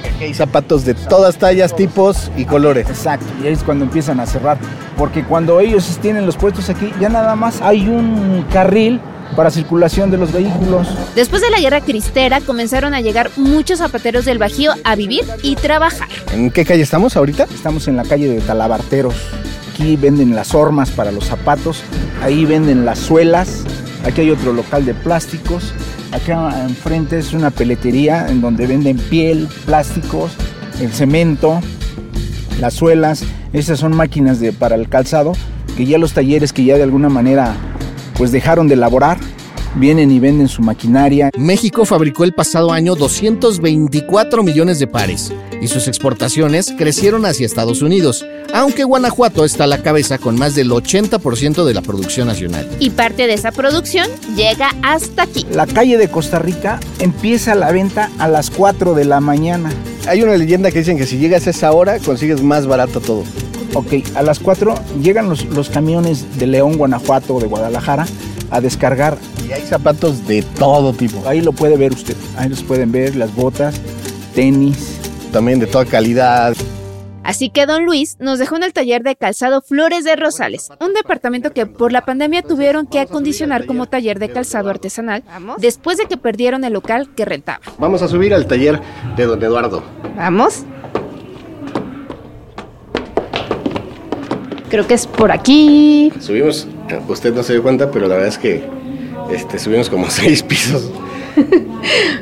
Aquí 0.04 0.24
hay 0.24 0.34
zapatos 0.34 0.84
de 0.84 0.94
todas 0.94 1.36
tallas, 1.36 1.74
tipos 1.74 2.30
y 2.36 2.44
colores. 2.44 2.88
Exacto, 2.88 3.26
y 3.42 3.46
ahí 3.46 3.52
es 3.52 3.62
cuando 3.62 3.84
empiezan 3.84 4.20
a 4.20 4.26
cerrar. 4.26 4.58
Porque 4.96 5.24
cuando 5.24 5.60
ellos 5.60 5.98
tienen 6.00 6.26
los 6.26 6.36
puestos 6.36 6.68
aquí, 6.70 6.92
ya 7.00 7.08
nada 7.08 7.34
más 7.36 7.60
hay 7.60 7.88
un 7.88 8.44
carril 8.52 9.00
para 9.36 9.50
circulación 9.50 10.10
de 10.10 10.18
los 10.18 10.32
vehículos. 10.32 10.88
Después 11.14 11.42
de 11.42 11.50
la 11.50 11.58
guerra 11.58 11.80
cristera 11.80 12.40
comenzaron 12.40 12.94
a 12.94 13.00
llegar 13.00 13.30
muchos 13.36 13.78
zapateros 13.78 14.24
del 14.24 14.38
Bajío 14.38 14.72
a 14.84 14.94
vivir 14.94 15.24
y 15.42 15.56
trabajar. 15.56 16.08
¿En 16.32 16.50
qué 16.50 16.64
calle 16.64 16.82
estamos 16.82 17.16
ahorita? 17.16 17.44
Estamos 17.44 17.88
en 17.88 17.96
la 17.96 18.04
calle 18.04 18.28
de 18.28 18.40
Talabarteros. 18.40 19.14
Aquí 19.72 19.96
venden 19.96 20.34
las 20.34 20.54
hormas 20.54 20.90
para 20.90 21.10
los 21.12 21.24
zapatos, 21.24 21.82
ahí 22.22 22.44
venden 22.44 22.84
las 22.84 22.98
suelas, 22.98 23.64
aquí 24.04 24.20
hay 24.20 24.30
otro 24.30 24.52
local 24.52 24.84
de 24.84 24.92
plásticos, 24.92 25.72
acá 26.12 26.64
enfrente 26.64 27.18
es 27.18 27.32
una 27.32 27.50
peletería 27.50 28.28
en 28.28 28.40
donde 28.40 28.66
venden 28.66 28.98
piel, 28.98 29.48
plásticos, 29.64 30.32
el 30.80 30.92
cemento, 30.92 31.60
las 32.60 32.74
suelas, 32.74 33.24
esas 33.52 33.78
son 33.78 33.96
máquinas 33.96 34.38
de, 34.38 34.52
para 34.52 34.74
el 34.76 34.88
calzado, 34.88 35.32
que 35.76 35.86
ya 35.86 35.98
los 35.98 36.12
talleres 36.12 36.52
que 36.52 36.64
ya 36.64 36.76
de 36.76 36.82
alguna 36.82 37.08
manera 37.08 37.54
pues 38.16 38.30
dejaron 38.30 38.68
de 38.68 38.74
elaborar, 38.74 39.18
vienen 39.74 40.10
y 40.10 40.20
venden 40.20 40.48
su 40.48 40.62
maquinaria. 40.62 41.30
México 41.36 41.84
fabricó 41.84 42.24
el 42.24 42.32
pasado 42.32 42.72
año 42.72 42.94
224 42.94 44.42
millones 44.42 44.78
de 44.78 44.86
pares 44.86 45.32
y 45.60 45.68
sus 45.68 45.88
exportaciones 45.88 46.74
crecieron 46.76 47.24
hacia 47.24 47.46
Estados 47.46 47.82
Unidos, 47.82 48.26
aunque 48.52 48.84
Guanajuato 48.84 49.44
está 49.44 49.64
a 49.64 49.68
la 49.68 49.82
cabeza 49.82 50.18
con 50.18 50.38
más 50.38 50.54
del 50.54 50.70
80% 50.70 51.64
de 51.64 51.74
la 51.74 51.82
producción 51.82 52.26
nacional. 52.26 52.68
Y 52.78 52.90
parte 52.90 53.26
de 53.26 53.34
esa 53.34 53.52
producción 53.52 54.08
llega 54.36 54.70
hasta 54.82 55.22
aquí. 55.22 55.46
La 55.50 55.66
calle 55.66 55.98
de 55.98 56.08
Costa 56.08 56.38
Rica 56.38 56.80
empieza 56.98 57.54
la 57.54 57.72
venta 57.72 58.10
a 58.18 58.28
las 58.28 58.50
4 58.50 58.94
de 58.94 59.04
la 59.04 59.20
mañana. 59.20 59.70
Hay 60.06 60.22
una 60.22 60.36
leyenda 60.36 60.70
que 60.70 60.80
dicen 60.80 60.98
que 60.98 61.06
si 61.06 61.18
llegas 61.18 61.46
a 61.46 61.50
esa 61.50 61.72
hora 61.72 61.98
consigues 61.98 62.42
más 62.42 62.66
barato 62.66 63.00
todo. 63.00 63.22
Ok, 63.74 64.04
a 64.14 64.22
las 64.22 64.38
4 64.38 64.74
llegan 65.00 65.28
los, 65.28 65.44
los 65.46 65.70
camiones 65.70 66.38
de 66.38 66.46
León, 66.46 66.76
Guanajuato 66.76 67.36
o 67.36 67.40
de 67.40 67.46
Guadalajara 67.46 68.06
a 68.50 68.60
descargar. 68.60 69.16
Y 69.52 69.54
hay 69.54 69.66
zapatos 69.66 70.26
de 70.26 70.40
todo 70.58 70.94
tipo. 70.94 71.28
Ahí 71.28 71.42
lo 71.42 71.52
puede 71.52 71.76
ver 71.76 71.92
usted. 71.92 72.16
Ahí 72.38 72.48
los 72.48 72.62
pueden 72.62 72.90
ver, 72.90 73.16
las 73.16 73.34
botas, 73.34 73.78
tenis. 74.34 74.98
También 75.30 75.58
de 75.58 75.66
toda 75.66 75.84
calidad. 75.84 76.54
Así 77.22 77.50
que 77.50 77.66
don 77.66 77.84
Luis 77.84 78.16
nos 78.18 78.38
dejó 78.38 78.56
en 78.56 78.62
el 78.62 78.72
taller 78.72 79.02
de 79.02 79.14
calzado 79.14 79.60
Flores 79.60 80.04
de 80.04 80.16
Rosales, 80.16 80.70
un 80.80 80.94
departamento 80.94 81.52
que 81.52 81.66
por 81.66 81.92
la 81.92 82.02
pandemia 82.06 82.40
tuvieron 82.40 82.86
que 82.86 82.98
acondicionar 82.98 83.66
como 83.66 83.86
taller 83.86 84.18
de 84.18 84.30
calzado 84.30 84.70
artesanal 84.70 85.22
después 85.58 85.98
de 85.98 86.06
que 86.06 86.16
perdieron 86.16 86.64
el 86.64 86.72
local 86.72 87.10
que 87.14 87.26
rentaba. 87.26 87.60
Vamos 87.78 88.00
a 88.00 88.08
subir 88.08 88.32
al 88.32 88.46
taller 88.46 88.80
de 89.16 89.26
don 89.26 89.42
Eduardo. 89.42 89.82
Vamos. 90.16 90.64
Creo 94.70 94.86
que 94.86 94.94
es 94.94 95.06
por 95.06 95.30
aquí. 95.30 96.10
Subimos, 96.20 96.66
usted 97.06 97.34
no 97.34 97.42
se 97.42 97.52
dio 97.52 97.62
cuenta, 97.62 97.90
pero 97.90 98.08
la 98.08 98.14
verdad 98.14 98.30
es 98.30 98.38
que 98.38 98.81
este, 99.32 99.58
subimos 99.58 99.88
como 99.88 100.10
seis 100.10 100.42
pisos. 100.42 100.90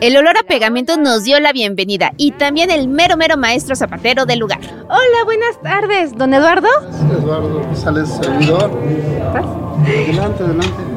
El 0.00 0.17
olor 0.17 0.37
a 0.38 0.43
pegamento 0.45 0.97
nos 0.97 1.25
dio 1.25 1.40
la 1.40 1.52
bienvenida 1.52 2.12
y 2.17 2.31
también 2.33 2.71
el 2.71 2.88
mero 2.88 3.17
mero 3.17 3.37
maestro 3.37 3.75
zapatero 3.75 4.25
del 4.25 4.38
lugar. 4.38 4.61
Hola, 4.85 5.25
buenas 5.25 5.61
tardes, 5.61 6.17
don 6.17 6.33
Eduardo. 6.33 6.69
Eduardo 7.12 7.61
González, 7.61 8.09
servidor. 8.23 8.71
Adelante, 9.85 10.45
adelante. 10.45 10.90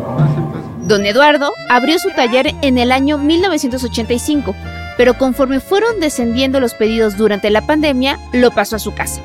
Don 0.86 1.05
Eduardo 1.05 1.51
abrió 1.70 1.98
su 1.98 2.10
taller 2.10 2.53
en 2.62 2.77
el 2.77 2.91
año 2.91 3.17
1985, 3.17 4.53
pero 4.98 5.15
conforme 5.15 5.60
fueron 5.60 6.00
descendiendo 6.00 6.60
los 6.60 6.74
pedidos 6.74 7.17
durante 7.17 7.50
la 7.50 7.65
pandemia, 7.65 8.20
lo 8.34 8.51
pasó 8.51 8.75
a 8.75 8.79
su 8.79 8.93
casa. 8.93 9.22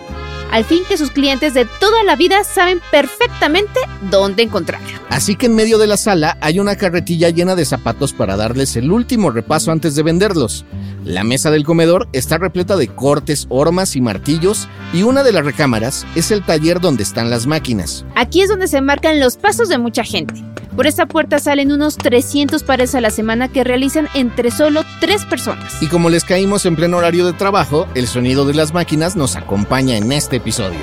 Al 0.51 0.65
fin 0.65 0.83
que 0.89 0.97
sus 0.97 1.11
clientes 1.11 1.55
de 1.55 1.67
toda 1.79 2.03
la 2.05 2.17
vida 2.17 2.43
saben 2.45 2.81
perfectamente 2.91 3.81
dónde 4.11 4.43
encontrarlo. 4.43 4.99
Así 5.11 5.37
que 5.37 5.47
en 5.47 5.55
medio 5.55 5.79
de 5.79 5.87
la 5.87 5.97
sala 5.97 6.39
hay 6.41 6.59
una 6.59 6.77
carretilla 6.77 7.31
llena 7.31 7.55
de 7.55 7.65
zapatos 7.65 8.13
para 8.13 8.37
darles 8.37 8.77
el 8.77 8.91
último 8.91 9.31
repaso 9.31 9.73
antes 9.73 9.95
de 9.95 10.03
venderlos. 10.03 10.65
La 11.05 11.25
mesa 11.25 11.51
del 11.51 11.65
comedor 11.65 12.09
está 12.13 12.39
repleta 12.39 12.77
de 12.77 12.89
cortes, 12.89 13.47
hormas 13.49 13.97
y 13.97 14.01
martillos 14.01 14.69
y 14.93 15.03
una 15.03 15.23
de 15.23 15.33
las 15.33 15.45
recámaras 15.45 16.07
es 16.15 16.31
el 16.31 16.45
taller 16.45 16.81
donde 16.81 17.03
están 17.03 17.31
las 17.31 17.47
máquinas. 17.47 18.05
Aquí 18.15 18.43
es 18.43 18.49
donde 18.49 18.69
se 18.69 18.81
marcan 18.81 19.21
los 19.21 19.37
pasos 19.37 19.69
de 19.69 19.79
mucha 19.79 20.05
gente. 20.05 20.35
Por 20.79 20.87
esta 20.87 21.07
puerta 21.07 21.41
salen 21.41 21.73
unos 21.73 21.97
300 21.97 22.63
pares 22.63 22.95
a 22.95 23.01
la 23.01 23.11
semana 23.11 23.49
que 23.49 23.65
realizan 23.65 24.09
entre 24.15 24.53
solo 24.53 24.85
tres 25.01 25.25
personas. 25.25 25.83
Y 25.83 25.89
como 25.89 26.09
les 26.09 26.25
caímos 26.25 26.67
en 26.67 26.77
pleno 26.77 26.99
horario 26.99 27.27
de 27.27 27.33
trabajo, 27.33 27.89
el 27.97 28.07
sonido 28.07 28.47
de 28.47 28.55
las 28.55 28.73
máquinas 28.73 29.17
nos 29.17 29.35
acompaña 29.35 29.97
en 29.97 30.13
este 30.13 30.37
episodio. 30.37 30.79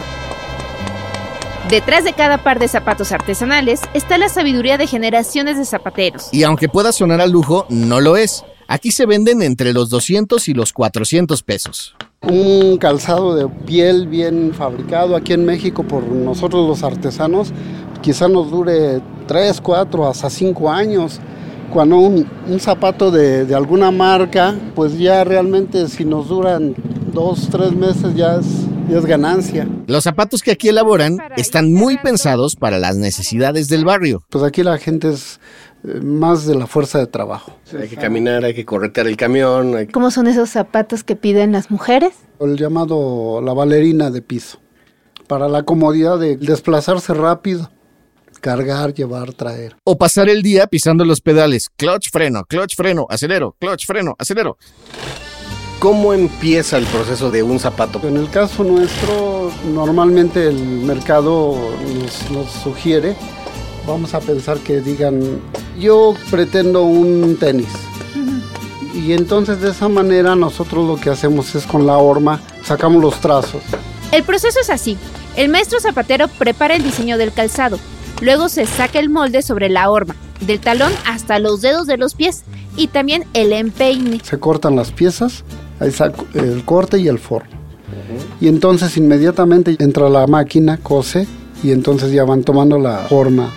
Detrás 1.70 2.04
de 2.04 2.12
cada 2.12 2.44
par 2.44 2.60
de 2.60 2.68
zapatos 2.68 3.14
artesanales 3.14 3.80
está 3.94 4.18
la 4.18 4.28
sabiduría 4.28 4.78
de 4.78 4.86
generaciones 4.86 5.58
de 5.58 5.64
zapateros. 5.64 6.28
Y 6.34 6.44
aunque 6.44 6.68
pueda 6.68 6.92
sonar 6.92 7.22
a 7.22 7.26
lujo, 7.26 7.66
no 7.70 8.02
lo 8.02 8.18
es. 8.18 8.44
Aquí 8.68 8.92
se 8.92 9.06
venden 9.06 9.42
entre 9.42 9.72
los 9.72 9.90
200 9.90 10.50
y 10.50 10.54
los 10.54 10.74
400 10.74 11.42
pesos. 11.42 11.96
Un 12.22 12.78
calzado 12.80 13.36
de 13.36 13.48
piel 13.48 14.08
bien 14.08 14.52
fabricado 14.54 15.16
aquí 15.16 15.34
en 15.34 15.46
México 15.46 15.84
por 15.84 16.04
nosotros 16.04 16.68
los 16.68 16.84
artesanos, 16.84 17.54
quizá 18.06 18.28
nos 18.28 18.52
dure 18.52 19.02
3, 19.26 19.62
4, 19.62 20.08
hasta 20.08 20.30
5 20.30 20.70
años. 20.72 21.20
Cuando 21.74 21.98
un, 21.98 22.30
un 22.48 22.60
zapato 22.60 23.10
de, 23.10 23.46
de 23.46 23.56
alguna 23.56 23.90
marca, 23.90 24.54
pues 24.76 25.00
ya 25.00 25.24
realmente 25.24 25.88
si 25.88 26.06
nos 26.06 26.28
duran 26.28 26.76
2, 27.12 27.50
3 27.50 27.72
meses 27.76 28.16
ya 28.16 28.36
es, 28.36 28.46
ya 28.88 29.00
es 29.00 29.06
ganancia. 29.08 29.68
Los 29.88 30.04
zapatos 30.04 30.44
que 30.44 30.52
aquí 30.52 30.70
elaboran 30.70 31.18
están 31.36 31.74
muy 31.74 31.98
pensados 31.98 32.56
para 32.56 32.78
las 32.78 32.96
necesidades 32.96 33.70
del 33.70 33.86
barrio. 33.86 34.22
Pues 34.30 34.44
aquí 34.44 34.62
la 34.62 34.78
gente 34.78 35.10
es 35.10 35.40
eh, 35.84 36.00
más 36.02 36.46
de 36.46 36.54
la 36.54 36.68
fuerza 36.68 37.00
de 37.00 37.08
trabajo. 37.08 37.58
Hay 37.76 37.88
que 37.88 37.96
caminar, 37.96 38.46
hay 38.46 38.54
que 38.54 38.66
corretear 38.66 39.08
el 39.08 39.18
camión. 39.18 39.76
hay 39.76 39.88
¿Cómo 39.88 40.12
son 40.12 40.28
esos 40.28 40.52
zapatos 40.52 41.04
que 41.04 41.16
piden 41.16 41.54
las 41.54 41.72
mujeres? 41.72 42.14
El 42.40 42.56
llamado 42.56 43.42
la 43.42 43.54
valerina 43.54 44.12
de 44.12 44.22
piso. 44.22 44.60
Para 45.28 45.50
la 45.50 45.64
comodidad 45.64 46.20
de 46.20 46.38
desplazarse 46.38 47.12
rápido, 47.16 47.72
cargar, 48.46 48.94
llevar, 48.94 49.34
traer. 49.34 49.76
O 49.86 49.98
pasar 49.98 50.30
el 50.30 50.44
día 50.44 50.68
pisando 50.68 51.04
los 51.04 51.20
pedales. 51.20 51.72
Clutch, 51.76 52.12
freno, 52.12 52.44
clutch, 52.46 52.76
freno, 52.76 53.08
acelero, 53.10 53.56
clutch, 53.60 53.88
freno, 53.88 54.16
acelero. 54.20 54.60
¿Cómo 55.80 56.14
empieza 56.14 56.78
el 56.78 56.86
proceso 56.86 57.32
de 57.32 57.42
un 57.42 57.60
zapato? 57.60 58.00
En 58.08 58.18
el 58.18 58.30
caso 58.30 58.64
nuestro, 58.64 59.52
normalmente 59.74 60.48
el 60.48 60.58
mercado 60.58 61.58
nos, 61.96 62.30
nos 62.30 62.52
sugiere, 62.52 63.16
vamos 63.88 64.14
a 64.14 64.20
pensar 64.20 64.60
que 64.60 64.80
digan, 64.80 65.42
yo 65.80 66.14
pretendo 66.30 66.84
un 66.84 67.38
tenis. 67.40 67.74
Y 68.94 69.14
entonces 69.14 69.60
de 69.60 69.72
esa 69.72 69.90
manera 69.90 70.36
nosotros 70.36 70.86
lo 70.86 70.98
que 70.98 71.10
hacemos 71.10 71.56
es 71.56 71.66
con 71.66 71.88
la 71.88 71.98
horma, 71.98 72.40
sacamos 72.64 73.02
los 73.02 73.20
trazos. 73.20 73.64
El 74.12 74.22
proceso 74.22 74.60
es 74.60 74.70
así. 74.70 75.00
El 75.36 75.50
maestro 75.50 75.80
zapatero 75.80 76.28
prepara 76.28 76.76
el 76.76 76.84
diseño 76.84 77.18
del 77.18 77.34
calzado. 77.34 77.80
Luego 78.22 78.50
se 78.50 78.66
saca 78.66 79.00
el 79.00 79.10
molde 79.10 79.42
sobre 79.42 79.70
la 79.70 79.90
horma, 79.90 80.16
del 80.42 80.60
talón 80.60 80.92
hasta 81.06 81.40
los 81.40 81.62
dedos 81.62 81.88
de 81.88 81.98
los 81.98 82.16
pies 82.16 82.44
y 82.78 82.88
también 82.88 83.26
el 83.34 83.54
empeine. 83.54 84.20
Se 84.24 84.40
cortan 84.40 84.76
las 84.76 84.92
piezas, 84.92 85.44
ahí 85.80 85.92
saco 85.92 86.26
el 86.34 86.64
corte 86.64 86.98
y 86.98 87.08
el 87.08 87.20
forro. 87.20 87.48
Y 88.40 88.48
entonces 88.48 88.98
inmediatamente 88.98 89.76
entra 89.80 90.10
la 90.10 90.28
máquina, 90.28 90.78
cose 90.78 91.28
y 91.64 91.72
entonces 91.72 92.12
ya 92.12 92.24
van 92.24 92.44
tomando 92.44 92.78
la 92.78 93.00
forma 93.00 93.50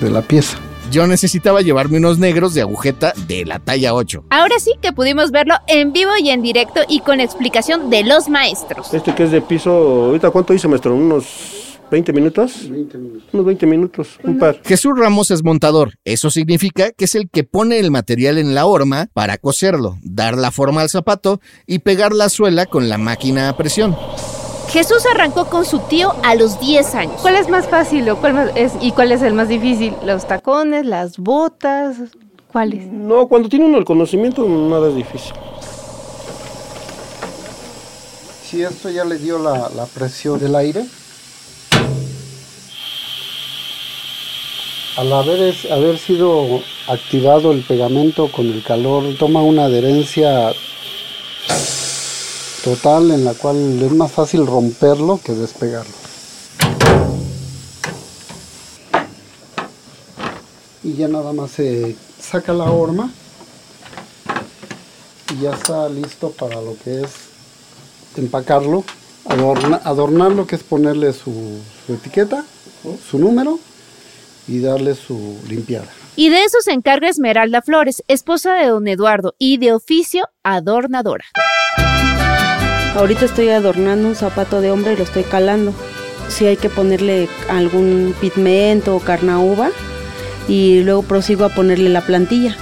de 0.00 0.10
la 0.10 0.22
pieza. 0.22 0.58
Yo 0.90 1.06
necesitaba 1.06 1.62
llevarme 1.62 1.98
unos 1.98 2.18
negros 2.18 2.54
de 2.54 2.60
agujeta 2.60 3.12
de 3.26 3.44
la 3.44 3.58
talla 3.58 3.92
8. 3.92 4.24
Ahora 4.30 4.58
sí 4.60 4.72
que 4.80 4.92
pudimos 4.92 5.32
verlo 5.32 5.54
en 5.66 5.92
vivo 5.92 6.12
y 6.22 6.30
en 6.30 6.42
directo 6.42 6.80
y 6.88 7.00
con 7.00 7.20
explicación 7.20 7.90
de 7.90 8.04
los 8.04 8.28
maestros. 8.28 8.94
Este 8.94 9.14
que 9.14 9.24
es 9.24 9.32
de 9.32 9.40
piso, 9.40 9.70
ahorita 9.70 10.30
cuánto 10.30 10.54
hizo 10.54 10.68
maestro, 10.68 10.94
unos 10.94 11.65
20 11.90 12.12
minutos, 12.12 12.68
unos 13.32 13.46
20 13.46 13.66
minutos, 13.66 14.18
un 14.24 14.38
par. 14.38 14.60
Jesús 14.64 14.92
Ramos 14.98 15.30
es 15.30 15.44
montador. 15.44 15.92
Eso 16.04 16.30
significa 16.30 16.90
que 16.90 17.04
es 17.04 17.14
el 17.14 17.30
que 17.30 17.44
pone 17.44 17.78
el 17.78 17.90
material 17.92 18.38
en 18.38 18.54
la 18.54 18.66
horma 18.66 19.08
para 19.12 19.38
coserlo, 19.38 19.96
dar 20.02 20.36
la 20.36 20.50
forma 20.50 20.80
al 20.82 20.88
zapato 20.88 21.40
y 21.66 21.78
pegar 21.80 22.12
la 22.12 22.28
suela 22.28 22.66
con 22.66 22.88
la 22.88 22.98
máquina 22.98 23.48
a 23.48 23.56
presión. 23.56 23.96
Jesús 24.68 25.04
arrancó 25.14 25.46
con 25.46 25.64
su 25.64 25.78
tío 25.78 26.12
a 26.24 26.34
los 26.34 26.58
10 26.58 26.94
años. 26.96 27.20
¿Cuál 27.22 27.36
es 27.36 27.48
más 27.48 27.68
fácil 27.68 28.08
o 28.10 28.16
cuál 28.16 28.34
más- 28.34 28.50
es, 28.56 28.72
y 28.80 28.90
cuál 28.90 29.12
es 29.12 29.22
el 29.22 29.32
más 29.34 29.48
difícil? 29.48 29.94
¿Los 30.04 30.26
tacones, 30.26 30.84
las 30.84 31.18
botas? 31.18 31.96
¿Cuáles? 32.50 32.86
No, 32.90 33.28
cuando 33.28 33.48
tiene 33.48 33.64
uno 33.66 33.78
el 33.78 33.84
conocimiento, 33.84 34.44
nada 34.48 34.88
es 34.88 34.96
difícil. 34.96 35.32
Si 38.44 38.62
esto 38.62 38.90
ya 38.90 39.04
le 39.04 39.18
dio 39.18 39.38
la, 39.38 39.68
la 39.74 39.86
presión 39.86 40.38
del 40.40 40.54
aire, 40.56 40.84
al 44.96 45.12
haber, 45.12 45.98
sido 45.98 46.62
activado 46.88 47.52
el 47.52 47.62
pegamento 47.62 48.30
con 48.32 48.46
el 48.46 48.62
calor, 48.62 49.04
toma 49.18 49.42
una 49.42 49.66
adherencia 49.66 50.52
total 52.64 53.10
en 53.10 53.24
la 53.24 53.34
cual 53.34 53.80
es 53.82 53.92
más 53.92 54.10
fácil 54.10 54.46
romperlo 54.46 55.20
que 55.22 55.32
despegarlo. 55.32 55.92
Y 60.82 60.94
ya 60.94 61.08
nada 61.08 61.32
más 61.32 61.50
se 61.50 61.94
saca 62.18 62.54
la 62.54 62.70
horma 62.70 63.12
y 65.34 65.42
ya 65.42 65.52
está 65.52 65.88
listo 65.88 66.30
para 66.30 66.60
lo 66.62 66.76
que 66.82 67.02
es 67.02 67.10
empacarlo, 68.16 68.82
adorna- 69.26 69.82
adornarlo, 69.84 70.46
que 70.46 70.56
es 70.56 70.62
ponerle 70.62 71.12
su 71.12 71.58
etiqueta, 71.88 72.44
su 73.10 73.18
número 73.18 73.58
y 74.48 74.60
darle 74.60 74.94
su 74.94 75.38
limpiada. 75.48 75.86
Y 76.16 76.30
de 76.30 76.44
eso 76.44 76.58
se 76.62 76.72
encarga 76.72 77.08
Esmeralda 77.08 77.62
Flores, 77.62 78.02
esposa 78.08 78.54
de 78.54 78.68
don 78.68 78.88
Eduardo 78.88 79.34
y 79.38 79.58
de 79.58 79.72
oficio 79.72 80.28
adornadora. 80.42 81.24
Ahorita 82.96 83.26
estoy 83.26 83.50
adornando 83.50 84.08
un 84.08 84.16
zapato 84.16 84.62
de 84.62 84.70
hombre 84.70 84.94
y 84.94 84.96
lo 84.96 85.02
estoy 85.02 85.24
calando. 85.24 85.74
Si 86.28 86.46
hay 86.46 86.56
que 86.56 86.70
ponerle 86.70 87.28
algún 87.48 88.14
pigmento 88.20 88.96
o 88.96 89.00
carnauba 89.00 89.70
y 90.48 90.80
luego 90.80 91.02
prosigo 91.02 91.44
a 91.44 91.50
ponerle 91.50 91.90
la 91.90 92.00
plantilla, 92.00 92.56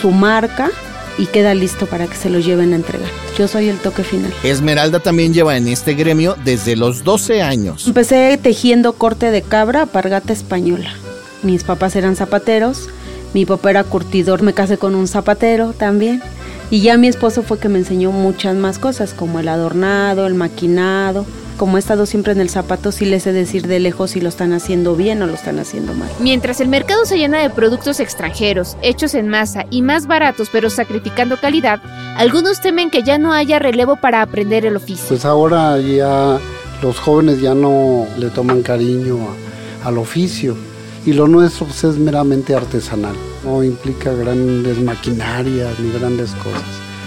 su 0.00 0.12
marca 0.12 0.70
y 1.18 1.26
queda 1.26 1.54
listo 1.54 1.86
para 1.86 2.06
que 2.06 2.14
se 2.14 2.30
lo 2.30 2.38
lleven 2.38 2.72
a 2.72 2.76
entregar. 2.76 3.10
Yo 3.36 3.48
soy 3.48 3.68
el 3.68 3.78
toque 3.78 4.04
final. 4.04 4.32
Esmeralda 4.44 5.00
también 5.00 5.34
lleva 5.34 5.56
en 5.56 5.66
este 5.68 5.94
gremio 5.94 6.36
desde 6.44 6.76
los 6.76 7.02
12 7.02 7.42
años. 7.42 7.86
Empecé 7.86 8.38
tejiendo 8.40 8.92
corte 8.92 9.30
de 9.30 9.42
cabra, 9.42 9.86
pargata 9.86 10.32
española. 10.32 10.94
Mis 11.42 11.64
papás 11.64 11.96
eran 11.96 12.16
zapateros, 12.16 12.88
mi 13.34 13.44
papá 13.46 13.70
era 13.70 13.84
curtidor, 13.84 14.42
me 14.42 14.52
casé 14.54 14.78
con 14.78 14.94
un 14.94 15.08
zapatero 15.08 15.72
también. 15.72 16.22
Y 16.70 16.80
ya 16.80 16.96
mi 16.96 17.08
esposo 17.08 17.42
fue 17.42 17.58
que 17.58 17.68
me 17.68 17.78
enseñó 17.78 18.12
muchas 18.12 18.54
más 18.56 18.78
cosas, 18.78 19.12
como 19.12 19.40
el 19.40 19.48
adornado, 19.48 20.26
el 20.26 20.34
maquinado. 20.34 21.26
Como 21.58 21.76
he 21.76 21.80
estado 21.80 22.06
siempre 22.06 22.32
en 22.32 22.40
el 22.40 22.48
zapato, 22.48 22.92
sí 22.92 23.04
les 23.04 23.24
sé 23.24 23.32
decir 23.32 23.66
de 23.66 23.78
lejos 23.78 24.12
si 24.12 24.20
lo 24.22 24.30
están 24.30 24.52
haciendo 24.54 24.96
bien 24.96 25.20
o 25.22 25.26
lo 25.26 25.34
están 25.34 25.58
haciendo 25.58 25.92
mal. 25.92 26.08
Mientras 26.18 26.60
el 26.60 26.68
mercado 26.68 27.04
se 27.04 27.18
llena 27.18 27.40
de 27.40 27.50
productos 27.50 28.00
extranjeros, 28.00 28.76
hechos 28.80 29.14
en 29.14 29.28
masa 29.28 29.66
y 29.70 29.82
más 29.82 30.06
baratos 30.06 30.48
pero 30.50 30.70
sacrificando 30.70 31.38
calidad, 31.38 31.80
algunos 32.16 32.60
temen 32.62 32.88
que 32.90 33.02
ya 33.02 33.18
no 33.18 33.32
haya 33.34 33.58
relevo 33.58 33.96
para 33.96 34.22
aprender 34.22 34.64
el 34.64 34.76
oficio. 34.76 35.04
Pues 35.08 35.24
ahora 35.26 35.78
ya 35.78 36.38
los 36.82 36.98
jóvenes 36.98 37.40
ya 37.40 37.54
no 37.54 38.06
le 38.16 38.30
toman 38.30 38.62
cariño 38.62 39.18
a- 39.84 39.88
al 39.88 39.98
oficio 39.98 40.56
y 41.04 41.12
lo 41.12 41.26
nuestro 41.28 41.66
pues, 41.66 41.84
es 41.84 41.96
meramente 41.96 42.54
artesanal, 42.54 43.14
no 43.44 43.62
implica 43.62 44.12
grandes 44.12 44.78
maquinarias 44.80 45.78
ni 45.80 45.92
grandes 45.92 46.30
cosas. 46.32 46.62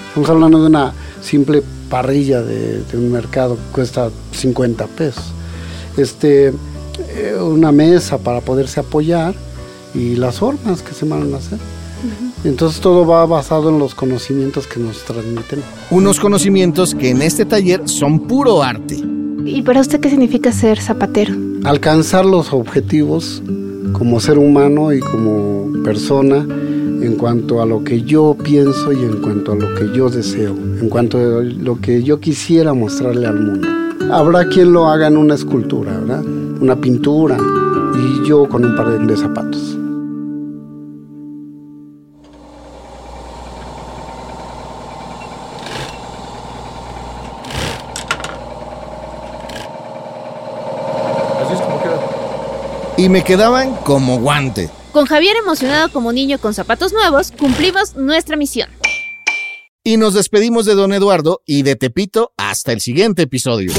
Estamos 0.08 0.30
hablando 0.30 0.62
de 0.62 0.68
una 0.68 0.94
simple 1.22 1.64
parrilla 1.90 2.42
de, 2.42 2.84
de 2.84 2.98
un 2.98 3.12
mercado 3.12 3.56
que 3.56 3.74
cuesta 3.74 4.10
50 4.32 4.88
pesos. 4.88 5.24
Este, 5.98 6.48
eh, 6.48 7.38
una 7.42 7.72
mesa 7.72 8.18
para 8.18 8.42
poderse 8.42 8.80
apoyar 8.80 9.34
y 9.94 10.16
las 10.16 10.40
formas 10.40 10.82
que 10.82 10.94
se 10.94 11.06
van 11.06 11.34
a 11.34 11.38
hacer. 11.38 11.60
Entonces 12.44 12.80
todo 12.80 13.08
va 13.08 13.26
basado 13.26 13.70
en 13.70 13.80
los 13.80 13.96
conocimientos 13.96 14.68
que 14.68 14.80
nos 14.80 15.04
transmiten. 15.04 15.64
Unos 15.90 16.20
conocimientos 16.20 16.94
que 16.94 17.10
en 17.10 17.22
este 17.22 17.46
taller 17.46 17.88
son 17.90 18.28
puro 18.28 18.62
arte. 18.62 19.02
¿Y 19.46 19.64
para 19.64 19.82
usted 19.82 20.00
qué 20.00 20.10
significa 20.10 20.52
ser 20.52 20.80
zapatero? 20.80 21.34
alcanzar 21.66 22.26
los 22.26 22.54
objetivos 22.54 23.42
como 23.94 24.20
ser 24.20 24.38
humano 24.38 24.94
y 24.94 25.00
como 25.00 25.72
persona 25.84 26.46
en 27.02 27.16
cuanto 27.18 27.62
a 27.62 27.66
lo 27.66 27.84
que 27.84 28.02
yo 28.02 28.36
pienso 28.42 28.92
y 28.92 28.98
en 29.04 29.22
cuanto 29.22 29.52
a 29.52 29.56
lo 29.56 29.74
que 29.76 29.96
yo 29.96 30.10
deseo, 30.10 30.56
en 30.82 30.90
cuanto 30.90 31.18
a 31.18 31.44
lo 31.44 31.80
que 31.80 32.04
yo 32.04 32.20
quisiera 32.20 32.74
mostrarle 32.74 33.28
al 33.28 33.40
mundo. 33.40 33.68
Habrá 34.12 34.48
quien 34.50 34.72
lo 34.74 34.88
haga 34.88 35.08
en 35.08 35.18
una 35.18 35.36
escultura, 35.36 35.98
¿verdad? 36.00 36.24
Una 36.62 36.76
pintura 36.80 37.38
y 37.96 38.28
yo 38.28 38.48
con 38.48 38.66
un 38.66 38.76
par 38.76 39.00
de- 39.00 39.16
zapatos. 39.18 39.78
Y 53.06 53.10
me 53.10 53.24
quedaban 53.24 53.76
como 53.84 54.18
guante. 54.18 54.68
Con 54.92 55.06
Javier 55.06 55.38
emocionado 55.38 55.92
como 55.92 56.12
niño 56.12 56.40
con 56.40 56.56
zapatos 56.56 56.92
nuevos, 56.92 57.32
cumplimos 57.32 57.96
nuestra 57.96 58.36
misión. 58.36 58.68
Y 59.84 59.98
nos 59.98 60.16
despedimos 60.16 60.66
de 60.66 60.74
don 60.74 60.92
Eduardo 60.92 61.44
y 61.46 61.62
de 61.62 61.76
Tepito 61.76 62.34
hasta 62.36 62.72
el 62.72 62.82
siguiente 62.82 63.22
episodio. 63.22 63.72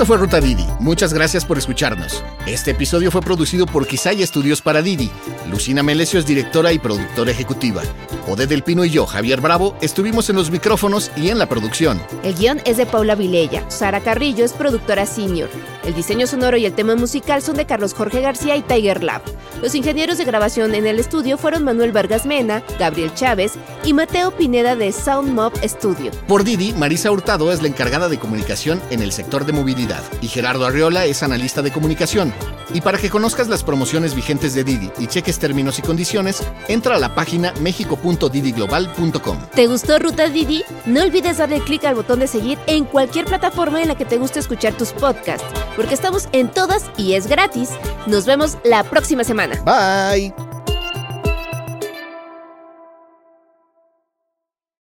Esto 0.00 0.14
fue 0.14 0.16
Ruta 0.16 0.40
Didi. 0.40 0.66
Muchas 0.78 1.12
gracias 1.12 1.44
por 1.44 1.58
escucharnos. 1.58 2.24
Este 2.46 2.70
episodio 2.70 3.10
fue 3.10 3.20
producido 3.20 3.66
por 3.66 3.86
Quisaya 3.86 4.24
Estudios 4.24 4.62
para 4.62 4.80
Didi. 4.80 5.10
Lucina 5.50 5.82
Melesio 5.82 6.18
es 6.18 6.24
directora 6.24 6.72
y 6.72 6.78
productora 6.78 7.30
ejecutiva. 7.30 7.82
Ode 8.26 8.46
del 8.46 8.62
Pino 8.62 8.82
y 8.82 8.88
yo, 8.88 9.04
Javier 9.04 9.42
Bravo, 9.42 9.76
estuvimos 9.82 10.30
en 10.30 10.36
los 10.36 10.50
micrófonos 10.50 11.10
y 11.18 11.28
en 11.28 11.38
la 11.38 11.50
producción. 11.50 12.00
El 12.22 12.34
guion 12.34 12.62
es 12.64 12.78
de 12.78 12.86
Paula 12.86 13.14
Vilella. 13.14 13.62
Sara 13.68 14.00
Carrillo 14.00 14.42
es 14.42 14.54
productora 14.54 15.04
senior. 15.04 15.50
El 15.84 15.94
diseño 15.94 16.26
sonoro 16.26 16.56
y 16.56 16.66
el 16.66 16.74
tema 16.74 16.94
musical 16.94 17.42
son 17.42 17.56
de 17.56 17.66
Carlos 17.66 17.94
Jorge 17.94 18.20
García 18.20 18.56
y 18.56 18.62
Tiger 18.62 19.02
Lab. 19.02 19.22
Los 19.62 19.74
ingenieros 19.74 20.18
de 20.18 20.24
grabación 20.24 20.74
en 20.74 20.86
el 20.86 20.98
estudio 20.98 21.36
fueron 21.36 21.64
Manuel 21.64 21.92
Vargas 21.92 22.26
Mena, 22.26 22.62
Gabriel 22.78 23.12
Chávez 23.14 23.52
y 23.84 23.92
Mateo 23.92 24.30
Pineda 24.30 24.76
de 24.76 24.92
Sound 24.92 25.32
Mob 25.32 25.52
Studio. 25.62 26.10
Por 26.26 26.44
Didi, 26.44 26.72
Marisa 26.72 27.10
Hurtado 27.10 27.52
es 27.52 27.62
la 27.62 27.68
encargada 27.68 28.08
de 28.08 28.18
comunicación 28.18 28.80
en 28.90 29.02
el 29.02 29.12
sector 29.12 29.44
de 29.44 29.52
movilidad 29.52 30.02
y 30.20 30.28
Gerardo 30.28 30.66
Arriola 30.66 31.04
es 31.04 31.22
analista 31.22 31.62
de 31.62 31.70
comunicación. 31.70 32.32
Y 32.72 32.80
para 32.82 32.98
que 32.98 33.10
conozcas 33.10 33.48
las 33.48 33.64
promociones 33.64 34.14
vigentes 34.14 34.54
de 34.54 34.64
Didi 34.64 34.90
y 34.98 35.08
cheques 35.08 35.38
términos 35.38 35.78
y 35.78 35.82
condiciones, 35.82 36.42
entra 36.68 36.94
a 36.94 36.98
la 36.98 37.14
página 37.14 37.52
mexico.didiglobal.com. 37.60 39.38
¿Te 39.54 39.66
gustó 39.66 39.98
Ruta 39.98 40.28
Didi? 40.28 40.62
No 40.86 41.02
olvides 41.02 41.38
darle 41.38 41.60
clic 41.60 41.84
al 41.84 41.96
botón 41.96 42.20
de 42.20 42.28
seguir 42.28 42.58
en 42.66 42.84
cualquier 42.84 43.24
plataforma 43.24 43.82
en 43.82 43.88
la 43.88 43.96
que 43.96 44.04
te 44.04 44.18
guste 44.18 44.38
escuchar 44.38 44.74
tus 44.74 44.92
podcasts, 44.92 45.46
porque 45.76 45.94
estamos 45.94 46.28
en 46.32 46.48
todas 46.48 46.90
y 46.96 47.14
es 47.14 47.26
gratis. 47.26 47.70
Nos 48.06 48.26
vemos 48.26 48.58
la 48.64 48.84
próxima 48.84 49.24
semana. 49.24 49.60
Bye. 49.64 50.49